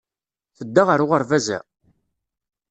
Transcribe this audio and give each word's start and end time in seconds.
Tedda 0.57 0.83
ɣer 0.87 0.99
ubaraz-a? 1.05 1.59